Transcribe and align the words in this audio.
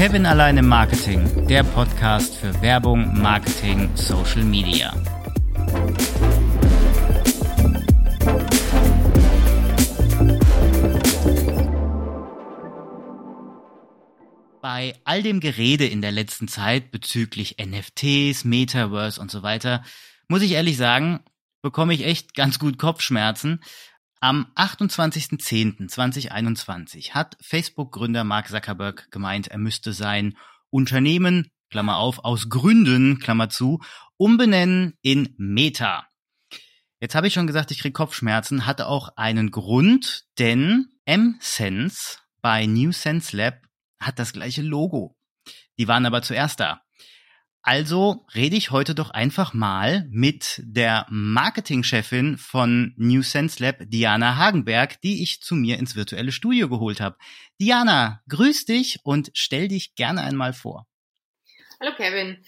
Kevin 0.00 0.24
allein 0.24 0.56
im 0.56 0.66
Marketing, 0.66 1.46
der 1.46 1.62
Podcast 1.62 2.34
für 2.34 2.62
Werbung, 2.62 3.20
Marketing, 3.20 3.94
Social 3.96 4.42
Media. 4.42 4.94
Bei 14.62 14.94
all 15.04 15.22
dem 15.22 15.38
Gerede 15.38 15.84
in 15.84 16.00
der 16.00 16.12
letzten 16.12 16.48
Zeit 16.48 16.90
bezüglich 16.90 17.56
NFTs, 17.62 18.46
Metaverse 18.46 19.20
und 19.20 19.30
so 19.30 19.42
weiter, 19.42 19.84
muss 20.28 20.40
ich 20.40 20.52
ehrlich 20.52 20.78
sagen, 20.78 21.20
bekomme 21.60 21.92
ich 21.92 22.06
echt 22.06 22.34
ganz 22.34 22.58
gut 22.58 22.78
Kopfschmerzen. 22.78 23.60
Am 24.22 24.52
28.10.2021 24.54 27.12
hat 27.12 27.38
Facebook-Gründer 27.40 28.22
Mark 28.22 28.48
Zuckerberg 28.48 29.10
gemeint, 29.10 29.48
er 29.48 29.56
müsste 29.56 29.94
sein 29.94 30.36
Unternehmen, 30.68 31.50
Klammer 31.70 31.96
auf, 31.96 32.22
aus 32.22 32.50
Gründen, 32.50 33.18
Klammer 33.18 33.48
zu, 33.48 33.80
umbenennen 34.18 34.98
in 35.00 35.34
Meta. 35.38 36.06
Jetzt 37.00 37.14
habe 37.14 37.28
ich 37.28 37.32
schon 37.32 37.46
gesagt, 37.46 37.70
ich 37.70 37.78
kriege 37.78 37.94
Kopfschmerzen, 37.94 38.66
hatte 38.66 38.88
auch 38.88 39.16
einen 39.16 39.50
Grund, 39.50 40.26
denn 40.38 40.88
M-Sense 41.06 42.18
bei 42.42 42.66
New 42.66 42.92
Sense 42.92 43.34
Lab 43.34 43.62
hat 43.98 44.18
das 44.18 44.34
gleiche 44.34 44.60
Logo. 44.60 45.16
Die 45.78 45.88
waren 45.88 46.04
aber 46.04 46.20
zuerst 46.20 46.60
da. 46.60 46.82
Also 47.62 48.24
rede 48.34 48.56
ich 48.56 48.70
heute 48.70 48.94
doch 48.94 49.10
einfach 49.10 49.52
mal 49.52 50.06
mit 50.10 50.62
der 50.64 51.06
Marketingchefin 51.10 52.38
von 52.38 52.94
New 52.96 53.20
Sense 53.20 53.62
Lab, 53.62 53.76
Diana 53.80 54.36
Hagenberg, 54.36 54.98
die 55.02 55.22
ich 55.22 55.42
zu 55.42 55.54
mir 55.54 55.78
ins 55.78 55.94
virtuelle 55.94 56.32
Studio 56.32 56.70
geholt 56.70 57.00
habe. 57.00 57.18
Diana, 57.60 58.22
grüß 58.30 58.64
dich 58.64 59.00
und 59.04 59.30
stell 59.34 59.68
dich 59.68 59.94
gerne 59.94 60.22
einmal 60.22 60.54
vor. 60.54 60.86
Hallo 61.78 61.92
Kevin. 61.96 62.42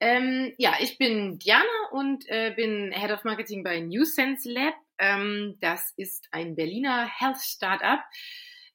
Ähm, 0.00 0.52
ja, 0.58 0.74
ich 0.80 0.98
bin 0.98 1.38
Diana 1.38 1.62
und 1.92 2.24
äh, 2.28 2.52
bin 2.56 2.92
Head 2.92 3.12
of 3.12 3.22
Marketing 3.22 3.62
bei 3.62 3.78
New 3.78 4.04
Sense 4.04 4.50
Lab. 4.50 4.74
Ähm, 4.98 5.56
das 5.60 5.92
ist 5.96 6.26
ein 6.32 6.56
Berliner 6.56 7.06
Health 7.06 7.38
Startup. 7.40 8.00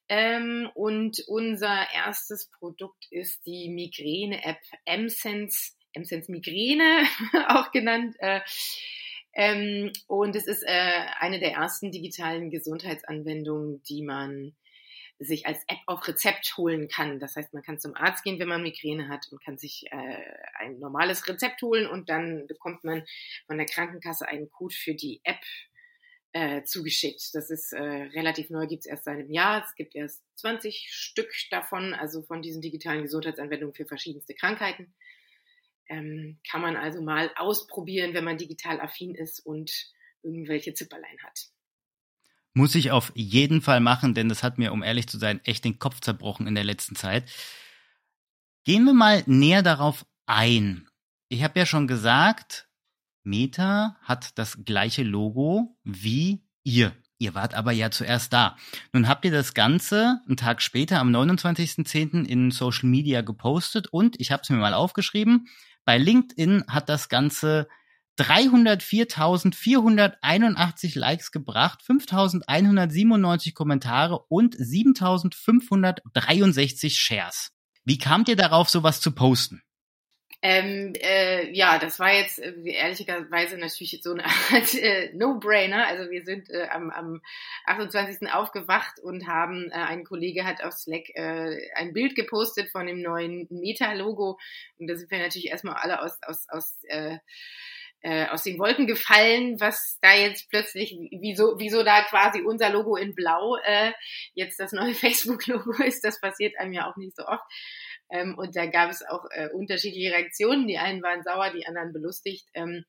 Ähm, 0.08 0.70
und 0.74 1.22
unser 1.26 1.86
erstes 1.92 2.50
Produkt 2.58 3.06
ist 3.10 3.44
die 3.46 3.68
Migräne-App 3.68 4.60
MSense, 4.86 5.72
MSense 5.94 6.30
Migräne 6.32 7.02
auch 7.48 7.70
genannt. 7.72 8.16
Äh, 8.18 8.40
ähm, 9.34 9.92
und 10.06 10.34
es 10.34 10.46
ist 10.46 10.62
äh, 10.62 11.06
eine 11.20 11.38
der 11.38 11.52
ersten 11.52 11.92
digitalen 11.92 12.50
Gesundheitsanwendungen, 12.50 13.82
die 13.82 14.02
man 14.02 14.56
sich 15.18 15.46
als 15.46 15.58
App 15.66 15.78
auf 15.86 16.06
Rezept 16.06 16.56
holen 16.56 16.88
kann. 16.88 17.18
Das 17.18 17.36
heißt, 17.36 17.52
man 17.52 17.62
kann 17.62 17.80
zum 17.80 17.94
Arzt 17.94 18.22
gehen, 18.22 18.38
wenn 18.38 18.48
man 18.48 18.62
Migräne 18.62 19.08
hat 19.08 19.26
und 19.30 19.42
kann 19.42 19.58
sich 19.58 19.86
äh, 19.90 20.16
ein 20.54 20.78
normales 20.78 21.26
Rezept 21.28 21.60
holen 21.62 21.86
und 21.88 22.08
dann 22.08 22.46
bekommt 22.46 22.84
man 22.84 23.04
von 23.46 23.58
der 23.58 23.66
Krankenkasse 23.66 24.28
einen 24.28 24.48
Code 24.50 24.74
für 24.74 24.94
die 24.94 25.20
App 25.24 25.42
äh, 26.32 26.62
zugeschickt. 26.64 27.34
Das 27.34 27.50
ist 27.50 27.72
äh, 27.72 27.82
relativ 27.82 28.50
neu, 28.50 28.66
gibt 28.66 28.84
es 28.84 28.86
erst 28.86 29.04
seit 29.04 29.18
einem 29.18 29.30
Jahr. 29.30 29.64
Es 29.64 29.74
gibt 29.74 29.94
erst 29.94 30.22
20 30.36 30.88
Stück 30.90 31.32
davon, 31.50 31.94
also 31.94 32.22
von 32.22 32.42
diesen 32.42 32.60
digitalen 32.60 33.02
Gesundheitsanwendungen 33.02 33.74
für 33.74 33.86
verschiedenste 33.86 34.34
Krankheiten. 34.34 34.94
Ähm, 35.88 36.38
kann 36.50 36.60
man 36.60 36.76
also 36.76 37.00
mal 37.00 37.30
ausprobieren, 37.36 38.12
wenn 38.12 38.24
man 38.24 38.36
digital 38.36 38.80
affin 38.80 39.14
ist 39.14 39.40
und 39.40 39.72
irgendwelche 40.22 40.74
Zipperlein 40.74 41.16
hat. 41.22 41.46
Muss 42.52 42.74
ich 42.74 42.90
auf 42.90 43.12
jeden 43.14 43.62
Fall 43.62 43.80
machen, 43.80 44.14
denn 44.14 44.28
das 44.28 44.42
hat 44.42 44.58
mir, 44.58 44.72
um 44.72 44.82
ehrlich 44.82 45.08
zu 45.08 45.18
sein, 45.18 45.40
echt 45.44 45.64
den 45.64 45.78
Kopf 45.78 46.00
zerbrochen 46.00 46.46
in 46.46 46.54
der 46.54 46.64
letzten 46.64 46.96
Zeit. 46.96 47.30
Gehen 48.64 48.84
wir 48.84 48.92
mal 48.92 49.22
näher 49.26 49.62
darauf 49.62 50.04
ein. 50.26 50.88
Ich 51.28 51.42
habe 51.42 51.58
ja 51.58 51.66
schon 51.66 51.86
gesagt, 51.86 52.67
Meta 53.28 53.96
hat 54.02 54.38
das 54.38 54.64
gleiche 54.64 55.02
Logo 55.02 55.76
wie 55.84 56.42
ihr. 56.64 56.92
Ihr 57.18 57.34
wart 57.34 57.52
aber 57.54 57.72
ja 57.72 57.90
zuerst 57.90 58.32
da. 58.32 58.56
Nun 58.92 59.08
habt 59.08 59.24
ihr 59.24 59.32
das 59.32 59.54
Ganze 59.54 60.20
einen 60.26 60.36
Tag 60.36 60.62
später 60.62 61.00
am 61.00 61.12
29.10. 61.14 62.24
in 62.24 62.52
Social 62.52 62.88
Media 62.88 63.22
gepostet 63.22 63.88
und 63.88 64.20
ich 64.20 64.30
habe 64.30 64.42
es 64.42 64.50
mir 64.50 64.56
mal 64.56 64.74
aufgeschrieben. 64.74 65.48
Bei 65.84 65.98
LinkedIn 65.98 66.64
hat 66.68 66.88
das 66.88 67.08
Ganze 67.08 67.66
304.481 68.18 70.96
Likes 70.98 71.32
gebracht, 71.32 71.80
5.197 71.88 73.54
Kommentare 73.54 74.20
und 74.28 74.54
7.563 74.56 76.90
Shares. 76.90 77.52
Wie 77.84 77.98
kamt 77.98 78.28
ihr 78.28 78.36
darauf, 78.36 78.68
sowas 78.68 79.00
zu 79.00 79.12
posten? 79.12 79.62
Ähm, 80.40 80.92
äh, 81.00 81.50
ja, 81.52 81.80
das 81.80 81.98
war 81.98 82.14
jetzt 82.14 82.38
äh, 82.38 82.54
ehrlicherweise 82.64 83.58
natürlich 83.58 83.98
so 84.02 84.12
eine 84.12 84.24
Art 84.52 84.72
äh, 84.74 85.12
No-Brainer. 85.12 85.86
Also 85.86 86.10
wir 86.10 86.24
sind 86.24 86.48
äh, 86.50 86.68
am, 86.70 86.90
am 86.90 87.20
28. 87.66 88.32
aufgewacht 88.32 89.00
und 89.00 89.26
haben, 89.26 89.68
äh, 89.70 89.74
ein 89.74 90.04
Kollege 90.04 90.44
hat 90.44 90.62
auf 90.62 90.74
Slack 90.74 91.08
äh, 91.14 91.58
ein 91.74 91.92
Bild 91.92 92.14
gepostet 92.14 92.70
von 92.70 92.86
dem 92.86 93.02
neuen 93.02 93.48
Meta-Logo 93.50 94.38
und 94.78 94.86
da 94.86 94.94
sind 94.94 95.10
wir 95.10 95.18
natürlich 95.18 95.48
erstmal 95.48 95.74
alle 95.74 96.02
aus, 96.02 96.16
aus, 96.22 96.48
aus 96.48 96.78
äh, 96.84 97.18
äh, 98.00 98.26
aus 98.28 98.44
den 98.44 98.58
Wolken 98.58 98.86
gefallen, 98.86 99.58
was 99.60 99.98
da 100.00 100.14
jetzt 100.14 100.48
plötzlich, 100.50 100.96
wieso, 101.20 101.58
wieso 101.58 101.82
da 101.82 102.02
quasi 102.02 102.42
unser 102.42 102.70
Logo 102.70 102.96
in 102.96 103.14
Blau 103.14 103.56
äh, 103.56 103.92
jetzt 104.34 104.60
das 104.60 104.72
neue 104.72 104.94
Facebook-Logo 104.94 105.82
ist, 105.82 106.04
das 106.04 106.20
passiert 106.20 106.58
einem 106.58 106.72
ja 106.72 106.88
auch 106.88 106.96
nicht 106.96 107.16
so 107.16 107.26
oft. 107.26 107.42
Ähm, 108.10 108.36
und 108.36 108.56
da 108.56 108.66
gab 108.66 108.90
es 108.90 109.02
auch 109.06 109.24
äh, 109.30 109.48
unterschiedliche 109.50 110.12
Reaktionen. 110.12 110.66
Die 110.66 110.78
einen 110.78 111.02
waren 111.02 111.22
sauer, 111.22 111.50
die 111.50 111.66
anderen 111.66 111.92
belustigt. 111.92 112.46
Ähm, 112.54 112.84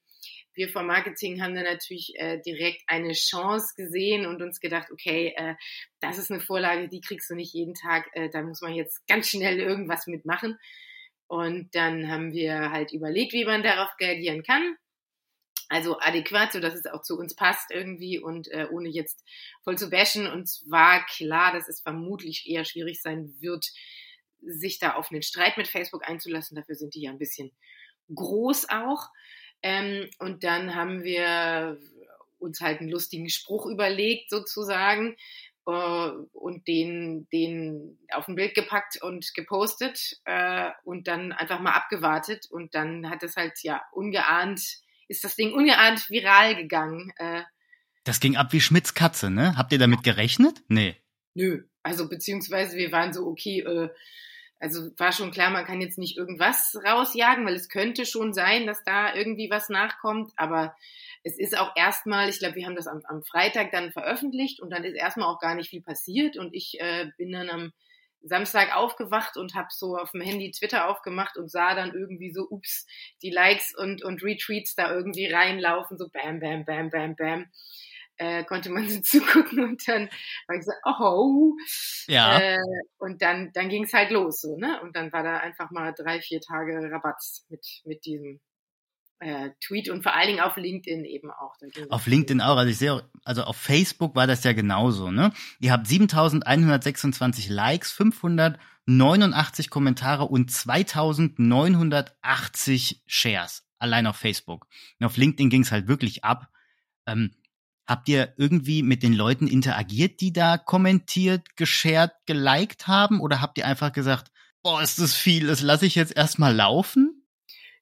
wir 0.53 0.69
vom 0.69 0.87
Marketing 0.87 1.41
haben 1.41 1.55
dann 1.55 1.63
natürlich 1.63 2.13
äh, 2.15 2.41
direkt 2.45 2.81
eine 2.87 3.13
Chance 3.13 3.73
gesehen 3.77 4.25
und 4.25 4.41
uns 4.41 4.59
gedacht, 4.59 4.91
okay, 4.91 5.33
äh, 5.37 5.55
das 6.01 6.17
ist 6.17 6.31
eine 6.31 6.41
Vorlage, 6.41 6.89
die 6.89 7.01
kriegst 7.01 7.29
du 7.29 7.35
nicht 7.35 7.53
jeden 7.53 7.75
Tag, 7.75 8.09
äh, 8.13 8.29
da 8.29 8.41
muss 8.41 8.61
man 8.61 8.73
jetzt 8.73 9.07
ganz 9.07 9.29
schnell 9.29 9.59
irgendwas 9.59 10.07
mitmachen. 10.07 10.59
Und 11.27 11.73
dann 11.75 12.09
haben 12.11 12.33
wir 12.33 12.71
halt 12.71 12.91
überlegt, 12.91 13.33
wie 13.33 13.45
man 13.45 13.63
darauf 13.63 13.89
reagieren 13.99 14.43
kann. 14.43 14.75
Also 15.69 15.99
adäquat, 15.99 16.51
so 16.51 16.59
dass 16.59 16.73
es 16.73 16.87
auch 16.87 17.03
zu 17.03 17.17
uns 17.17 17.35
passt 17.35 17.69
irgendwie 17.71 18.17
und 18.19 18.47
äh, 18.47 18.67
ohne 18.71 18.89
jetzt 18.89 19.23
voll 19.63 19.77
zu 19.77 19.91
bashen. 19.91 20.25
Und 20.25 20.43
es 20.43 20.65
war 20.67 21.05
klar, 21.05 21.53
dass 21.53 21.69
es 21.69 21.81
vermutlich 21.81 22.49
eher 22.49 22.65
schwierig 22.65 23.01
sein 23.01 23.35
wird, 23.39 23.67
sich 24.41 24.79
da 24.79 24.93
auf 24.93 25.11
einen 25.11 25.21
Streit 25.21 25.57
mit 25.57 25.67
Facebook 25.67 26.07
einzulassen. 26.07 26.55
Dafür 26.55 26.75
sind 26.75 26.95
die 26.95 27.01
ja 27.01 27.11
ein 27.11 27.19
bisschen 27.19 27.51
groß 28.13 28.69
auch. 28.69 29.09
Ähm, 29.61 30.09
und 30.19 30.43
dann 30.43 30.75
haben 30.75 31.03
wir 31.03 31.77
uns 32.37 32.61
halt 32.61 32.79
einen 32.79 32.89
lustigen 32.89 33.29
Spruch 33.29 33.65
überlegt 33.65 34.29
sozusagen 34.29 35.15
äh, 35.67 36.09
und 36.31 36.67
den, 36.67 37.27
den 37.31 37.99
auf 38.11 38.27
ein 38.27 38.35
Bild 38.35 38.55
gepackt 38.55 39.01
und 39.01 39.33
gepostet 39.33 40.19
äh, 40.25 40.69
und 40.83 41.07
dann 41.07 41.31
einfach 41.31 41.59
mal 41.59 41.73
abgewartet 41.73 42.47
und 42.49 42.73
dann 42.73 43.09
hat 43.09 43.23
es 43.23 43.35
halt 43.35 43.61
ja 43.63 43.81
ungeahnt, 43.91 44.61
ist 45.07 45.23
das 45.23 45.35
Ding 45.35 45.53
ungeahnt 45.53 46.09
viral 46.09 46.55
gegangen. 46.55 47.11
Äh, 47.17 47.43
das 48.05 48.19
ging 48.19 48.37
ab 48.37 48.53
wie 48.53 48.61
Schmitz 48.61 48.93
Katze, 48.93 49.29
ne? 49.29 49.57
Habt 49.57 49.71
ihr 49.71 49.79
damit 49.79 50.03
gerechnet? 50.03 50.63
Nee. 50.67 50.95
Nö. 51.33 51.63
Also 51.83 52.09
beziehungsweise 52.09 52.77
wir 52.77 52.91
waren 52.91 53.13
so, 53.13 53.25
okay, 53.27 53.59
äh, 53.59 53.89
also 54.59 54.89
war 54.97 55.11
schon 55.11 55.31
klar, 55.31 55.49
man 55.49 55.65
kann 55.65 55.81
jetzt 55.81 55.97
nicht 55.97 56.17
irgendwas 56.17 56.77
rausjagen, 56.85 57.45
weil 57.45 57.55
es 57.55 57.69
könnte 57.69 58.05
schon 58.05 58.33
sein, 58.33 58.67
dass 58.67 58.83
da 58.83 59.15
irgendwie 59.15 59.49
was 59.49 59.69
nachkommt, 59.69 60.31
aber 60.35 60.75
es 61.23 61.37
ist 61.37 61.57
auch 61.57 61.75
erstmal, 61.75 62.29
ich 62.29 62.39
glaube, 62.39 62.55
wir 62.55 62.65
haben 62.65 62.75
das 62.75 62.87
am, 62.87 63.01
am, 63.05 63.23
Freitag 63.23 63.71
dann 63.71 63.91
veröffentlicht 63.91 64.59
und 64.59 64.69
dann 64.69 64.83
ist 64.83 64.95
erstmal 64.95 65.27
auch 65.27 65.39
gar 65.39 65.55
nicht 65.55 65.69
viel 65.69 65.81
passiert. 65.81 66.37
Und 66.37 66.53
ich 66.53 66.79
äh, 66.79 67.07
bin 67.17 67.31
dann 67.31 67.49
am 67.49 67.73
Samstag 68.21 68.75
aufgewacht 68.75 69.37
und 69.37 69.55
habe 69.55 69.67
so 69.71 69.97
auf 69.97 70.11
dem 70.11 70.21
Handy 70.21 70.51
Twitter 70.51 70.89
aufgemacht 70.89 71.37
und 71.37 71.49
sah 71.49 71.75
dann 71.75 71.93
irgendwie 71.93 72.31
so, 72.31 72.47
ups, 72.49 72.85
die 73.21 73.31
Likes 73.31 73.73
und, 73.75 74.03
und 74.03 74.23
Retweets 74.23 74.75
da 74.75 74.93
irgendwie 74.93 75.27
reinlaufen, 75.27 75.97
so 75.97 76.09
bam, 76.09 76.39
bam, 76.39 76.65
bam, 76.65 76.89
bam, 76.89 77.15
bam 77.15 77.49
äh, 78.19 78.43
konnte 78.43 78.69
man 78.69 78.87
so 78.89 79.01
zugucken 79.01 79.63
und 79.63 79.87
dann 79.87 80.09
war 80.47 80.55
ich 80.55 80.65
so, 80.65 80.71
oh. 80.85 81.55
Ja. 82.07 82.39
Äh, 82.39 82.59
und 82.97 83.21
dann, 83.21 83.51
dann 83.53 83.69
ging 83.69 83.85
es 83.85 83.93
halt 83.93 84.11
los 84.11 84.41
so, 84.41 84.57
ne? 84.57 84.81
Und 84.81 84.95
dann 84.95 85.11
war 85.11 85.23
da 85.23 85.37
einfach 85.37 85.71
mal 85.71 85.93
drei, 85.93 86.21
vier 86.21 86.41
Tage 86.41 86.91
Rabatt 86.91 87.17
mit, 87.49 87.65
mit 87.85 88.05
diesem 88.05 88.39
äh, 89.19 89.49
Tweet 89.65 89.89
und 89.89 90.03
vor 90.03 90.15
allen 90.15 90.27
Dingen 90.27 90.41
auf 90.41 90.57
LinkedIn 90.57 91.05
eben 91.05 91.31
auch. 91.31 91.55
Auf 91.89 92.05
LinkedIn 92.07 92.41
auch. 92.41 92.57
Also 92.57 92.69
ich 92.69 92.77
sehe, 92.77 93.09
also 93.23 93.43
auf 93.43 93.57
Facebook 93.57 94.15
war 94.15 94.27
das 94.27 94.43
ja 94.43 94.53
genauso, 94.53 95.09
ne? 95.11 95.31
Ihr 95.59 95.71
habt 95.71 95.87
7126 95.87 97.49
Likes, 97.49 97.91
589 97.91 99.69
Kommentare 99.69 100.25
und 100.25 100.51
2980 100.51 103.03
Shares. 103.07 103.65
Allein 103.77 104.07
auf 104.07 104.17
Facebook. 104.17 104.67
Und 104.99 105.05
auf 105.05 105.15
LinkedIn 105.15 105.49
ging 105.49 105.61
es 105.61 105.71
halt 105.71 105.87
wirklich 105.87 106.25
ab. 106.25 106.49
Ähm, 107.05 107.31
Habt 107.89 108.07
ihr 108.07 108.35
irgendwie 108.37 108.83
mit 108.83 109.01
den 109.01 109.13
Leuten 109.13 109.47
interagiert, 109.47 110.21
die 110.21 110.31
da 110.31 110.59
kommentiert, 110.59 111.55
geshared, 111.55 112.11
geliked 112.27 112.85
haben? 112.85 113.19
Oder 113.19 113.41
habt 113.41 113.57
ihr 113.57 113.65
einfach 113.65 113.91
gesagt, 113.91 114.31
boah, 114.61 114.79
ist 114.79 114.99
das 114.99 115.15
viel, 115.15 115.47
das 115.47 115.63
lasse 115.63 115.87
ich 115.87 115.95
jetzt 115.95 116.15
erstmal 116.15 116.55
laufen? 116.55 117.25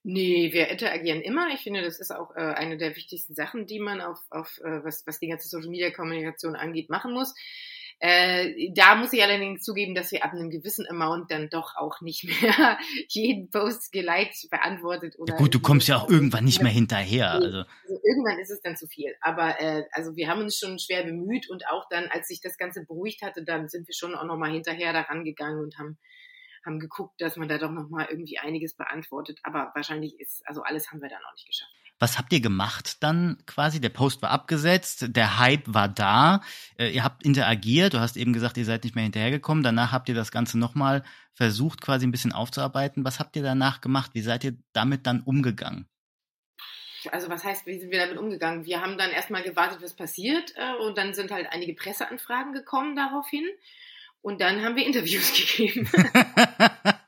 Nee, 0.04 0.54
wir 0.54 0.70
interagieren 0.70 1.20
immer. 1.20 1.50
Ich 1.54 1.60
finde, 1.60 1.82
das 1.82 2.00
ist 2.00 2.12
auch 2.12 2.34
äh, 2.38 2.40
eine 2.40 2.78
der 2.78 2.96
wichtigsten 2.96 3.36
Sachen, 3.36 3.66
die 3.66 3.80
man 3.80 4.00
auf, 4.00 4.20
auf 4.30 4.62
äh, 4.64 4.82
was, 4.86 5.06
was 5.06 5.20
die 5.20 5.28
ganze 5.28 5.50
Social 5.50 5.68
Media 5.68 5.92
Kommunikation 5.92 6.56
angeht, 6.56 6.90
machen 6.90 7.12
muss. 7.12 7.36
Äh, 8.00 8.72
da 8.76 8.96
muss 8.96 9.12
ich 9.12 9.24
allerdings 9.24 9.64
zugeben, 9.64 9.96
dass 9.96 10.12
wir 10.12 10.24
ab 10.24 10.32
einem 10.34 10.52
gewissen 10.52 10.86
Amount 10.88 11.32
dann 11.32 11.50
doch 11.50 11.76
auch 11.76 12.00
nicht 12.02 12.26
mehr 12.26 12.78
jeden 13.10 13.50
Post 13.50 13.92
geliked 13.92 14.50
beantwortet 14.52 15.16
oder. 15.18 15.34
Ja 15.34 15.40
gut, 15.40 15.56
du 15.56 15.60
kommst 15.60 15.88
ja 15.88 15.98
auch 15.98 16.10
irgendwann 16.10 16.44
nicht 16.44 16.62
mehr 16.62 16.72
hinterher. 16.72 17.32
Also. 17.32 17.46
also 17.48 17.66
irgendwann 18.04 18.40
ist 18.40 18.52
es 18.52 18.62
dann 18.62 18.78
zu 18.78 18.88
viel. 18.88 19.16
Aber 19.22 19.60
äh, 19.60 19.86
also 19.92 20.16
wir 20.16 20.28
haben 20.28 20.42
uns 20.42 20.58
schon 20.58 20.78
schwer 20.78 21.04
bemüht 21.04 21.50
und 21.50 21.68
auch 21.70 21.86
dann, 21.90 22.08
als 22.10 22.28
sich 22.28 22.40
das 22.42 22.58
Ganze 22.58 22.86
beruhigt 22.86 23.24
hatte, 23.24 23.44
dann 23.44 23.68
sind 23.68 23.88
wir 23.88 23.96
schon 23.96 24.14
auch 24.14 24.26
nochmal 24.26 24.52
hinterher 24.52 24.94
daran 24.94 25.24
gegangen 25.24 25.60
und 25.60 25.78
haben 25.80 25.98
haben 26.68 26.80
geguckt, 26.80 27.22
dass 27.22 27.38
man 27.38 27.48
da 27.48 27.58
doch 27.58 27.72
noch 27.72 27.90
mal 27.90 28.08
irgendwie 28.10 28.38
einiges 28.38 28.76
beantwortet. 28.76 29.40
Aber 29.44 29.72
wahrscheinlich 29.74 30.20
ist, 30.20 30.46
also 30.46 30.62
alles 30.62 30.92
haben 30.92 31.02
wir 31.02 31.10
da 31.10 31.16
noch 31.16 31.34
nicht 31.34 31.48
geschafft. 31.48 31.72
Was 32.00 32.18
habt 32.18 32.32
ihr 32.32 32.42
gemacht 32.42 32.98
dann 33.02 33.38
quasi? 33.46 33.82
Der 33.82 33.90
Post 33.90 34.22
war 34.22 34.32
abgesetzt, 34.32 35.06
der 35.10 35.40
Hype 35.40 35.64
war 35.66 35.88
da, 35.88 36.42
äh, 36.78 36.90
ihr 36.90 37.04
habt 37.04 37.24
interagiert, 37.24 37.94
du 37.94 38.00
hast 38.00 38.18
eben 38.18 38.34
gesagt, 38.34 38.58
ihr 38.58 38.66
seid 38.66 38.84
nicht 38.84 38.96
mehr 38.96 39.04
hinterhergekommen. 39.04 39.64
Danach 39.64 39.92
habt 39.92 40.10
ihr 40.10 40.16
das 40.16 40.32
Ganze 40.32 40.60
nochmal 40.60 41.04
versucht, 41.34 41.82
quasi 41.82 42.06
ein 42.06 42.12
bisschen 42.12 42.34
aufzuarbeiten. 42.34 43.04
Was 43.04 43.20
habt 43.20 43.36
ihr 43.36 43.44
danach 43.44 43.82
gemacht? 43.82 44.12
Wie 44.14 44.22
seid 44.22 44.44
ihr 44.44 44.58
damit 44.74 45.08
dann 45.08 45.22
umgegangen? 45.22 45.88
also 47.12 47.30
was 47.30 47.44
heißt, 47.44 47.66
wie 47.66 47.80
sind 47.80 47.92
wir 47.92 48.00
damit 48.00 48.18
umgegangen? 48.18 48.66
Wir 48.66 48.82
haben 48.82 48.98
dann 48.98 49.12
erstmal 49.12 49.44
gewartet, 49.44 49.80
was 49.82 49.96
passiert 49.96 50.54
äh, 50.56 50.74
und 50.84 50.98
dann 50.98 51.14
sind 51.14 51.32
halt 51.32 51.48
einige 51.52 51.74
Presseanfragen 51.74 52.54
gekommen 52.54 52.96
daraufhin 52.96 53.46
und 54.22 54.42
dann 54.42 54.64
haben 54.64 54.76
wir 54.76 54.86
Interviews 54.86 55.34
gegeben. 55.58 55.90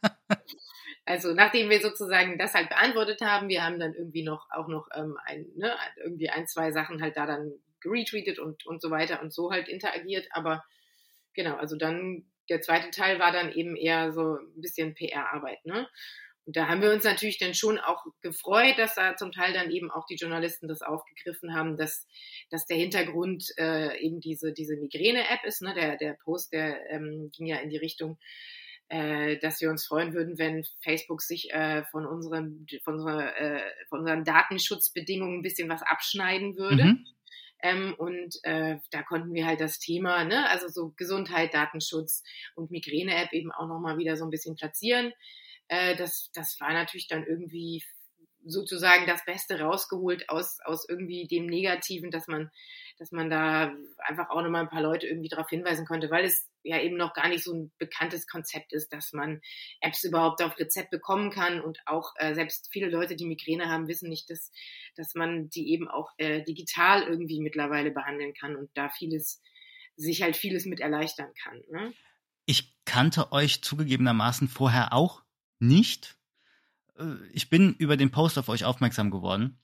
also 1.10 1.34
nachdem 1.34 1.72
wir 1.72 1.82
sozusagen 1.82 2.38
das 2.38 2.54
halt 2.54 2.70
beantwortet 2.70 3.22
haben, 3.22 3.50
wir 3.50 3.64
haben 3.64 3.80
dann 3.80 3.96
irgendwie 3.96 4.22
noch 4.22 4.46
auch 4.52 4.68
noch 4.68 4.88
ähm, 4.96 5.18
ein, 5.26 5.48
ne, 5.56 5.76
irgendwie 6.04 6.30
ein, 6.30 6.46
zwei 6.46 6.72
Sachen 6.72 7.02
halt 7.02 7.18
da 7.18 7.26
dann 7.26 7.52
retweetet 7.84 8.38
und, 8.38 8.64
und 8.68 8.80
so 8.80 8.92
weiter 8.92 9.20
und 9.20 9.34
so 9.34 9.52
halt 9.52 9.68
interagiert. 9.70 10.28
Aber 10.30 10.64
genau, 11.34 11.56
also 11.56 11.78
dann 11.78 12.30
der 12.48 12.62
zweite 12.62 12.92
Teil 12.92 13.18
war 13.18 13.32
dann 13.32 13.52
eben 13.52 13.76
eher 13.76 14.12
so 14.12 14.36
ein 14.36 14.62
bisschen 14.62 14.94
PR-Arbeit, 14.94 15.66
ne? 15.66 15.88
Und 16.46 16.56
da 16.56 16.68
haben 16.68 16.82
wir 16.82 16.92
uns 16.92 17.04
natürlich 17.04 17.40
dann 17.40 17.56
schon 17.56 17.80
auch 17.80 18.06
gefreut, 18.22 18.78
dass 18.78 18.94
da 18.94 19.16
zum 19.16 19.32
Teil 19.32 19.54
dann 19.54 19.72
eben 19.72 19.90
auch 19.90 20.06
die 20.06 20.16
Journalisten 20.16 20.68
das 20.68 20.84
aufgegriffen 20.84 21.56
haben, 21.56 21.76
dass, 21.76 22.08
dass 22.52 22.66
der 22.66 22.78
Hintergrund 22.78 23.46
äh, 23.58 24.00
eben 24.00 24.20
diese, 24.20 24.54
diese 24.54 24.76
Migräne-App 24.76 25.44
ist. 25.44 25.62
Ne? 25.62 25.74
Der, 25.76 25.98
der 25.98 26.14
Post, 26.14 26.54
der 26.54 26.90
ähm, 26.92 27.30
ging 27.36 27.46
ja 27.46 27.58
in 27.58 27.70
die 27.70 27.78
Richtung, 27.78 28.18
äh, 28.90 29.38
dass 29.40 29.62
wir 29.62 29.70
uns 29.70 29.86
freuen 29.86 30.14
würden, 30.14 30.38
wenn 30.38 30.66
Facebook 30.84 31.22
sich 31.22 31.52
äh, 31.52 31.84
von, 31.86 32.06
unserem, 32.06 32.66
von, 32.84 32.96
unserer, 32.96 33.38
äh, 33.38 33.62
von 33.88 34.00
unseren 34.00 34.24
Datenschutzbedingungen 34.24 35.40
ein 35.40 35.44
bisschen 35.44 35.70
was 35.70 35.82
abschneiden 35.82 36.58
würde. 36.58 36.84
Mhm. 36.84 37.06
Ähm, 37.62 37.94
und 37.98 38.36
äh, 38.44 38.78
da 38.92 39.04
konnten 39.04 39.34
wir 39.34 39.46
halt 39.46 39.60
das 39.60 39.80
Thema, 39.80 40.24
ne, 40.24 40.48
also 40.50 40.70
so 40.70 40.94
Gesundheit, 40.96 41.54
Datenschutz 41.54 42.24
und 42.56 42.72
Migräne-App 42.72 43.34
eben 43.34 43.52
auch 43.52 43.68
nochmal 43.68 43.98
wieder 43.98 44.16
so 44.16 44.24
ein 44.24 44.30
bisschen 44.30 44.56
platzieren 44.56 45.12
äh, 45.70 45.96
das, 45.96 46.32
das 46.34 46.60
war 46.60 46.74
natürlich 46.74 47.08
dann 47.08 47.26
irgendwie 47.26 47.84
sozusagen 48.46 49.06
das 49.06 49.26
Beste 49.26 49.60
rausgeholt 49.60 50.30
aus, 50.30 50.60
aus 50.64 50.88
irgendwie 50.88 51.28
dem 51.28 51.46
Negativen, 51.46 52.12
dass 52.12 52.28
man, 52.28 52.50
dass 52.98 53.12
man 53.12 53.30
da 53.30 53.74
einfach 53.98 54.30
auch 54.30 54.42
nochmal 54.42 54.64
ein 54.64 54.70
paar 54.70 54.82
Leute 54.82 55.08
irgendwie 55.08 55.30
darauf 55.30 55.50
hinweisen 55.50 55.86
konnte, 55.86 56.10
weil 56.10 56.26
es 56.26 56.50
ja 56.64 56.80
eben 56.80 56.98
noch 56.98 57.14
gar 57.14 57.30
nicht 57.30 57.44
so 57.44 57.54
ein 57.54 57.72
bekanntes 57.78 58.28
Konzept 58.28 58.74
ist, 58.74 58.94
dass 58.94 59.14
man 59.14 59.42
Apps 59.82 60.04
überhaupt 60.04 60.42
auf 60.42 60.58
Rezept 60.58 60.92
bekommen 60.92 61.32
kann 61.32 61.62
und 61.62 61.80
auch 61.86 62.14
äh, 62.18 62.34
selbst 62.34 62.70
viele 62.72 62.90
Leute, 62.90 63.16
die 63.16 63.26
Migräne 63.26 63.70
haben, 63.70 63.88
wissen 63.88 64.10
nicht, 64.10 64.30
dass, 64.30 64.52
dass 64.96 65.16
man 65.16 65.50
die 65.50 65.72
eben 65.72 65.88
auch 65.88 66.12
äh, 66.18 66.44
digital 66.44 67.04
irgendwie 67.04 67.42
mittlerweile 67.42 67.92
behandeln 67.92 68.34
kann 68.34 68.56
und 68.56 68.70
da 68.74 68.90
vieles, 68.90 69.42
sich 69.96 70.22
halt 70.22 70.38
vieles 70.38 70.66
mit 70.66 70.80
erleichtern 70.80 71.34
kann. 71.42 71.62
Ne? 71.72 71.94
Ich 72.46 72.74
kannte 72.86 73.32
euch 73.32 73.62
zugegebenermaßen 73.62 74.48
vorher 74.48 74.94
auch 74.94 75.24
nicht. 75.60 76.19
Äh, 77.00 77.16
ich 77.34 77.50
bin 77.50 77.74
über 77.76 77.98
den 77.98 78.12
Post 78.12 78.38
auf 78.38 78.48
euch 78.50 78.66
aufmerksam 78.66 79.10
geworden. 79.12 79.58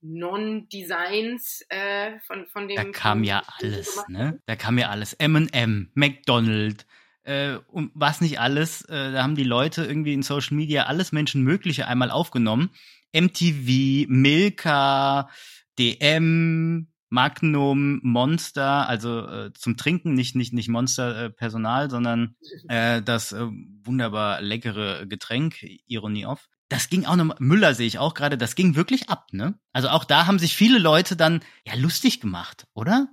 Non-Designs 0.00 1.64
äh, 1.68 2.18
von, 2.26 2.46
von 2.46 2.68
dem. 2.68 2.76
Da 2.76 2.84
kam 2.84 3.24
ja 3.24 3.42
alles, 3.58 4.04
ne? 4.08 4.40
Da 4.46 4.56
kam 4.56 4.78
ja 4.78 4.88
alles. 4.88 5.14
M&M, 5.14 5.90
McDonald's, 5.94 6.86
äh, 7.26 7.58
und 7.68 7.90
was 7.94 8.20
nicht 8.20 8.40
alles. 8.40 8.82
Äh, 8.82 9.12
da 9.12 9.22
haben 9.22 9.34
die 9.34 9.44
Leute 9.44 9.84
irgendwie 9.84 10.14
in 10.14 10.22
Social 10.22 10.56
Media 10.56 10.84
alles 10.84 11.12
Menschenmögliche 11.12 11.86
einmal 11.88 12.10
aufgenommen. 12.10 12.70
MTV, 13.12 14.06
Milka, 14.08 15.28
DM, 15.78 16.88
Magnum, 17.08 18.00
Monster, 18.02 18.88
also 18.88 19.26
äh, 19.26 19.52
zum 19.52 19.76
Trinken, 19.76 20.14
nicht 20.14 20.34
nicht 20.34 20.52
nicht 20.52 20.68
Monster 20.68 21.24
äh, 21.24 21.30
Personal, 21.30 21.90
sondern 21.90 22.36
äh, 22.68 23.02
das 23.02 23.32
äh, 23.32 23.46
wunderbar 23.84 24.40
leckere 24.40 25.06
Getränk, 25.06 25.62
Ironie 25.86 26.26
auf. 26.26 26.48
Das 26.68 26.88
ging 26.88 27.06
auch 27.06 27.14
noch, 27.14 27.38
Müller 27.38 27.74
sehe 27.74 27.86
ich 27.86 28.00
auch 28.00 28.14
gerade, 28.14 28.36
das 28.36 28.56
ging 28.56 28.74
wirklich 28.74 29.08
ab, 29.08 29.28
ne? 29.32 29.54
Also 29.72 29.88
auch 29.88 30.04
da 30.04 30.26
haben 30.26 30.40
sich 30.40 30.56
viele 30.56 30.78
Leute 30.78 31.14
dann 31.14 31.40
ja 31.64 31.74
lustig 31.76 32.20
gemacht, 32.20 32.66
oder? 32.74 33.08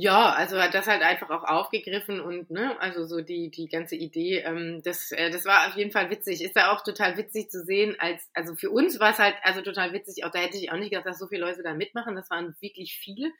Ja, 0.00 0.30
also 0.30 0.60
hat 0.62 0.74
das 0.74 0.86
halt 0.86 1.02
einfach 1.02 1.28
auch 1.30 1.42
aufgegriffen 1.42 2.20
und 2.20 2.50
ne, 2.52 2.80
also 2.80 3.04
so 3.04 3.20
die 3.20 3.50
die 3.50 3.66
ganze 3.68 3.96
Idee, 3.96 4.38
ähm, 4.46 4.80
das 4.84 5.10
äh, 5.10 5.28
das 5.30 5.44
war 5.44 5.66
auf 5.66 5.76
jeden 5.76 5.90
Fall 5.90 6.08
witzig. 6.08 6.40
Ist 6.40 6.54
ja 6.54 6.72
auch 6.72 6.84
total 6.84 7.16
witzig 7.16 7.50
zu 7.50 7.64
sehen. 7.64 7.96
Als 7.98 8.30
also 8.32 8.54
für 8.54 8.70
uns 8.70 9.00
war 9.00 9.10
es 9.10 9.18
halt 9.18 9.34
also 9.42 9.60
total 9.60 9.92
witzig. 9.92 10.24
Auch 10.24 10.30
da 10.30 10.38
hätte 10.38 10.56
ich 10.56 10.70
auch 10.70 10.76
nicht 10.76 10.90
gedacht, 10.90 11.06
dass 11.06 11.18
so 11.18 11.26
viele 11.26 11.44
Leute 11.44 11.64
da 11.64 11.74
mitmachen. 11.74 12.14
Das 12.14 12.30
waren 12.30 12.54
wirklich 12.60 12.96
viele 13.02 13.32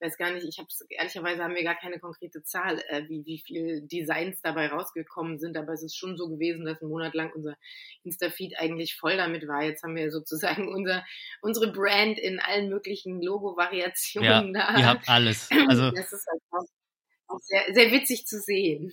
weiß 0.00 0.16
gar 0.16 0.32
nicht, 0.32 0.46
ich 0.46 0.58
habe 0.58 0.68
ehrlicherweise 0.90 1.42
haben 1.42 1.54
wir 1.54 1.64
gar 1.64 1.74
keine 1.74 1.98
konkrete 1.98 2.42
Zahl, 2.42 2.82
äh, 2.88 3.08
wie, 3.08 3.24
wie 3.26 3.38
viel 3.38 3.82
Designs 3.82 4.40
dabei 4.42 4.68
rausgekommen 4.68 5.38
sind, 5.38 5.56
aber 5.56 5.72
es 5.72 5.82
ist 5.82 5.96
schon 5.96 6.16
so 6.16 6.28
gewesen, 6.28 6.64
dass 6.64 6.80
ein 6.80 6.88
Monat 6.88 7.14
lang 7.14 7.32
unser 7.34 7.56
Insta-Feed 8.04 8.58
eigentlich 8.58 8.96
voll 8.96 9.16
damit 9.16 9.46
war. 9.48 9.62
Jetzt 9.62 9.82
haben 9.82 9.96
wir 9.96 10.10
sozusagen 10.12 10.68
unser, 10.68 11.04
unsere 11.42 11.72
Brand 11.72 12.18
in 12.18 12.40
allen 12.40 12.68
möglichen 12.68 13.20
Logo-Variationen 13.22 14.54
ja, 14.54 14.72
da. 14.72 14.78
Ihr 14.78 14.86
habt 14.86 15.08
alles. 15.08 15.48
Also 15.68 15.90
das 15.94 16.12
ist 16.12 16.26
halt 16.30 16.42
auch, 16.50 17.34
auch 17.34 17.40
sehr, 17.40 17.74
sehr 17.74 17.92
witzig 17.92 18.26
zu 18.26 18.40
sehen. 18.40 18.92